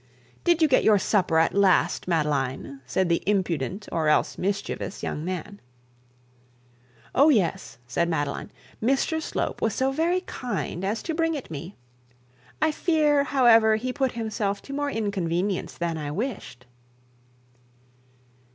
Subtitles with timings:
[0.43, 5.23] 'Did you get your supper at last, Madeline?' said the impudent or else mischievous young
[5.23, 5.61] man.
[7.13, 8.51] 'Oh, yes,' said Madeline;
[8.81, 11.75] 'Mr Slope was so very kind to bring it me.
[12.59, 16.65] I fear, however, he put himself to more inconvenience than I wished.'